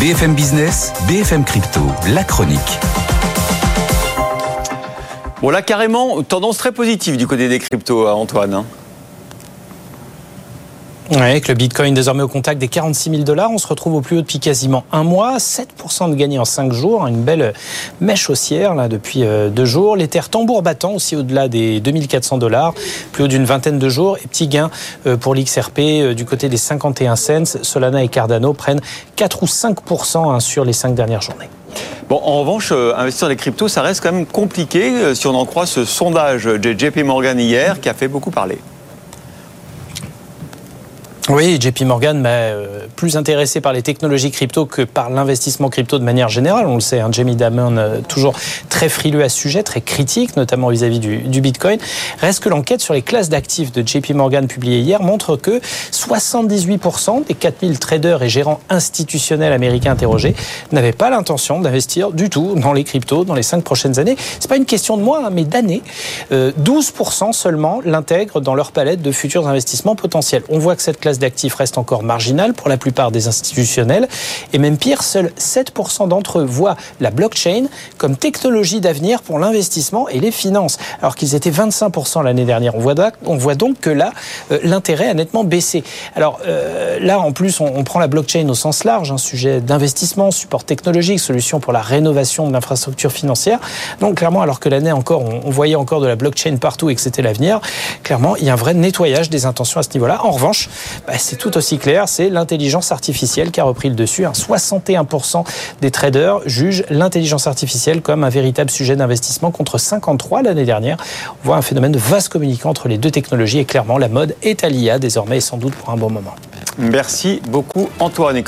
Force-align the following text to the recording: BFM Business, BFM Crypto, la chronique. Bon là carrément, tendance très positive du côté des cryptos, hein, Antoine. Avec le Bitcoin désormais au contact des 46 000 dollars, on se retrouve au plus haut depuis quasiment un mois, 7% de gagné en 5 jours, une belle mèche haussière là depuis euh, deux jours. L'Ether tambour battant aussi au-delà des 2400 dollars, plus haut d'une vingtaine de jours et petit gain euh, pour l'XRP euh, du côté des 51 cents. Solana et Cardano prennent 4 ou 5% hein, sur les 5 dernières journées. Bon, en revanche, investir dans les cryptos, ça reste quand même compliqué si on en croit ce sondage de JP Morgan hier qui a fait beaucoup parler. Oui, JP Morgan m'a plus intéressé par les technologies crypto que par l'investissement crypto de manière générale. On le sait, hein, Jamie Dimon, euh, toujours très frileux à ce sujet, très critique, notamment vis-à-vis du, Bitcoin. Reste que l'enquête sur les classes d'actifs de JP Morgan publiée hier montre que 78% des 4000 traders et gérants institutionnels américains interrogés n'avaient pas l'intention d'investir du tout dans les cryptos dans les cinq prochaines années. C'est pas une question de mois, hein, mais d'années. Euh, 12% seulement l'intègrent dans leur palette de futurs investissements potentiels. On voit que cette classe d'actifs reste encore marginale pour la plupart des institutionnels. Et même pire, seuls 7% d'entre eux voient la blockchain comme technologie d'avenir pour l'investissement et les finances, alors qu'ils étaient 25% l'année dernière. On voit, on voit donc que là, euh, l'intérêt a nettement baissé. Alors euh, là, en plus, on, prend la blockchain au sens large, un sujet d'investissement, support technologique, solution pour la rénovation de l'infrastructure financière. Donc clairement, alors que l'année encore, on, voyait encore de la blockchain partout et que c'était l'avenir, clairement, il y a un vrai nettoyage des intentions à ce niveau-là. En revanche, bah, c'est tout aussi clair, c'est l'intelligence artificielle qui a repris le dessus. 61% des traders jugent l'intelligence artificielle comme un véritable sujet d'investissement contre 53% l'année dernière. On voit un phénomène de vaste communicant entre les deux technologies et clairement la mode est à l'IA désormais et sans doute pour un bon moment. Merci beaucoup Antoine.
BFM 0.00 0.34
Business, 0.34 0.94
BFM 1.08 1.44
Crypto, 1.44 1.80
la 2.14 2.24
chronique. 2.24 2.58
Bon 5.42 5.50
là 5.50 5.60
carrément, 5.60 6.22
tendance 6.22 6.56
très 6.56 6.72
positive 6.72 7.18
du 7.18 7.26
côté 7.26 7.50
des 7.50 7.58
cryptos, 7.58 8.06
hein, 8.06 8.12
Antoine. 8.12 8.64
Avec 11.18 11.48
le 11.48 11.54
Bitcoin 11.54 11.92
désormais 11.92 12.22
au 12.22 12.28
contact 12.28 12.60
des 12.60 12.68
46 12.68 13.10
000 13.10 13.22
dollars, 13.24 13.50
on 13.50 13.58
se 13.58 13.66
retrouve 13.66 13.94
au 13.94 14.00
plus 14.00 14.18
haut 14.18 14.20
depuis 14.20 14.38
quasiment 14.38 14.84
un 14.92 15.02
mois, 15.02 15.38
7% 15.38 16.08
de 16.08 16.14
gagné 16.14 16.38
en 16.38 16.44
5 16.44 16.72
jours, 16.72 17.04
une 17.08 17.22
belle 17.22 17.52
mèche 18.00 18.30
haussière 18.30 18.76
là 18.76 18.86
depuis 18.86 19.24
euh, 19.24 19.48
deux 19.48 19.64
jours. 19.64 19.96
L'Ether 19.96 20.20
tambour 20.30 20.62
battant 20.62 20.92
aussi 20.92 21.16
au-delà 21.16 21.48
des 21.48 21.80
2400 21.80 22.38
dollars, 22.38 22.74
plus 23.10 23.24
haut 23.24 23.28
d'une 23.28 23.44
vingtaine 23.44 23.80
de 23.80 23.88
jours 23.88 24.18
et 24.22 24.28
petit 24.28 24.46
gain 24.46 24.70
euh, 25.08 25.16
pour 25.16 25.34
l'XRP 25.34 25.80
euh, 25.80 26.14
du 26.14 26.24
côté 26.24 26.48
des 26.48 26.56
51 26.56 27.16
cents. 27.16 27.58
Solana 27.62 28.04
et 28.04 28.08
Cardano 28.08 28.52
prennent 28.52 28.80
4 29.16 29.42
ou 29.42 29.46
5% 29.46 30.32
hein, 30.32 30.38
sur 30.38 30.64
les 30.64 30.72
5 30.72 30.94
dernières 30.94 31.22
journées. 31.22 31.48
Bon, 32.08 32.20
en 32.22 32.38
revanche, 32.40 32.72
investir 32.72 33.26
dans 33.26 33.30
les 33.30 33.36
cryptos, 33.36 33.68
ça 33.68 33.82
reste 33.82 34.00
quand 34.00 34.12
même 34.12 34.26
compliqué 34.26 35.14
si 35.14 35.26
on 35.26 35.34
en 35.34 35.44
croit 35.44 35.66
ce 35.66 35.84
sondage 35.84 36.44
de 36.44 36.72
JP 36.72 36.98
Morgan 37.04 37.38
hier 37.38 37.80
qui 37.80 37.88
a 37.88 37.94
fait 37.94 38.08
beaucoup 38.08 38.30
parler. 38.30 38.58
Oui, 41.32 41.60
JP 41.60 41.82
Morgan 41.82 42.20
m'a 42.20 42.48
plus 42.96 43.16
intéressé 43.16 43.60
par 43.60 43.72
les 43.72 43.82
technologies 43.82 44.32
crypto 44.32 44.66
que 44.66 44.82
par 44.82 45.10
l'investissement 45.10 45.68
crypto 45.68 46.00
de 46.00 46.02
manière 46.02 46.28
générale. 46.28 46.66
On 46.66 46.74
le 46.74 46.80
sait, 46.80 46.98
hein, 46.98 47.08
Jamie 47.12 47.36
Dimon, 47.36 47.76
euh, 47.76 48.00
toujours 48.00 48.34
très 48.68 48.88
frileux 48.88 49.22
à 49.22 49.28
ce 49.28 49.38
sujet, 49.38 49.62
très 49.62 49.80
critique, 49.80 50.36
notamment 50.36 50.70
vis-à-vis 50.70 50.98
du, 50.98 51.40
Bitcoin. 51.40 51.78
Reste 52.20 52.42
que 52.42 52.48
l'enquête 52.48 52.80
sur 52.80 52.94
les 52.94 53.02
classes 53.02 53.28
d'actifs 53.28 53.70
de 53.70 53.86
JP 53.86 54.10
Morgan 54.10 54.48
publiée 54.48 54.80
hier 54.80 55.00
montre 55.02 55.36
que 55.36 55.60
78% 55.92 57.24
des 57.28 57.34
4000 57.34 57.78
traders 57.78 58.24
et 58.24 58.28
gérants 58.28 58.58
institutionnels 58.68 59.52
américains 59.52 59.92
interrogés 59.92 60.34
n'avaient 60.72 60.90
pas 60.90 61.10
l'intention 61.10 61.60
d'investir 61.60 62.10
du 62.10 62.28
tout 62.28 62.56
dans 62.56 62.72
les 62.72 62.82
cryptos 62.82 63.24
dans 63.24 63.34
les 63.34 63.44
cinq 63.44 63.62
prochaines 63.62 64.00
années. 64.00 64.16
C'est 64.40 64.48
pas 64.48 64.56
une 64.56 64.66
question 64.66 64.96
de 64.96 65.02
mois, 65.02 65.26
hein, 65.26 65.30
mais 65.32 65.44
d'années. 65.44 65.82
Euh, 66.32 66.50
12% 66.60 67.32
seulement 67.32 67.80
l'intègrent 67.84 68.40
dans 68.40 68.56
leur 68.56 68.72
palette 68.72 69.00
de 69.00 69.12
futurs 69.12 69.46
investissements 69.46 69.94
potentiels. 69.94 70.42
On 70.48 70.58
voit 70.58 70.74
que 70.74 70.82
cette 70.82 70.98
classe 70.98 71.19
d'actifs 71.20 71.54
reste 71.54 71.78
encore 71.78 72.02
marginale 72.02 72.54
pour 72.54 72.68
la 72.68 72.76
plupart 72.76 73.12
des 73.12 73.28
institutionnels. 73.28 74.08
Et 74.52 74.58
même 74.58 74.76
pire, 74.76 75.02
seuls 75.02 75.32
7% 75.38 76.08
d'entre 76.08 76.40
eux 76.40 76.44
voient 76.44 76.76
la 77.00 77.10
blockchain 77.10 77.66
comme 77.98 78.16
technologie 78.16 78.80
d'avenir 78.80 79.22
pour 79.22 79.38
l'investissement 79.38 80.08
et 80.08 80.18
les 80.20 80.32
finances, 80.32 80.78
alors 81.00 81.14
qu'ils 81.14 81.34
étaient 81.34 81.50
25% 81.50 82.24
l'année 82.24 82.44
dernière. 82.44 82.74
On 82.74 82.80
voit, 82.80 82.94
on 83.24 83.36
voit 83.36 83.54
donc 83.54 83.80
que 83.80 83.90
là, 83.90 84.12
euh, 84.50 84.58
l'intérêt 84.62 85.08
a 85.08 85.14
nettement 85.14 85.44
baissé. 85.44 85.84
Alors 86.16 86.40
euh, 86.46 86.98
là, 87.00 87.20
en 87.20 87.32
plus, 87.32 87.60
on, 87.60 87.84
prend 87.84 87.98
la 87.98 88.08
blockchain 88.08 88.48
au 88.48 88.54
sens 88.54 88.84
large, 88.84 89.10
un 89.12 89.18
sujet 89.18 89.60
d'investissement, 89.60 90.30
support 90.30 90.64
technologique, 90.64 91.20
solution 91.20 91.60
pour 91.60 91.72
la 91.72 91.80
rénovation 91.80 92.46
de 92.46 92.52
l'infrastructure 92.52 93.12
financière. 93.12 93.58
Donc 94.00 94.16
clairement, 94.16 94.42
alors 94.42 94.60
que 94.60 94.68
l'année 94.68 94.92
encore, 94.92 95.22
on, 95.22 95.50
voyait 95.50 95.74
encore 95.74 96.00
de 96.00 96.06
la 96.06 96.16
blockchain 96.16 96.56
partout 96.56 96.90
et 96.90 96.94
que 96.94 97.00
c'était 97.00 97.22
l'avenir, 97.22 97.60
clairement, 98.02 98.36
il 98.36 98.44
y 98.44 98.50
a 98.50 98.52
un 98.52 98.56
vrai 98.56 98.74
nettoyage 98.74 99.30
des 99.30 99.46
intentions 99.46 99.80
à 99.80 99.82
ce 99.82 99.90
niveau-là. 99.94 100.24
En 100.24 100.30
revanche, 100.30 100.68
bah, 101.10 101.18
c'est 101.18 101.34
tout 101.34 101.56
aussi 101.56 101.78
clair, 101.78 102.08
c'est 102.08 102.28
l'intelligence 102.28 102.92
artificielle 102.92 103.50
qui 103.50 103.58
a 103.58 103.64
repris 103.64 103.88
le 103.88 103.96
dessus. 103.96 104.22
61% 104.22 105.44
des 105.80 105.90
traders 105.90 106.38
jugent 106.46 106.84
l'intelligence 106.88 107.48
artificielle 107.48 108.00
comme 108.00 108.22
un 108.22 108.28
véritable 108.28 108.70
sujet 108.70 108.94
d'investissement 108.94 109.50
contre 109.50 109.76
53% 109.76 110.44
l'année 110.44 110.64
dernière. 110.64 110.98
On 111.42 111.48
voit 111.48 111.56
un 111.56 111.62
phénomène 111.62 111.90
de 111.90 111.98
vaste 111.98 112.28
communicant 112.28 112.70
entre 112.70 112.86
les 112.86 112.96
deux 112.96 113.10
technologies 113.10 113.58
et 113.58 113.64
clairement 113.64 113.98
la 113.98 114.08
mode 114.08 114.36
est 114.42 114.62
à 114.62 114.68
l'IA 114.68 115.00
désormais 115.00 115.38
et 115.38 115.40
sans 115.40 115.56
doute 115.56 115.74
pour 115.74 115.90
un 115.90 115.96
bon 115.96 116.10
moment. 116.10 116.36
Merci 116.78 117.42
beaucoup 117.48 117.88
Antoine. 117.98 118.36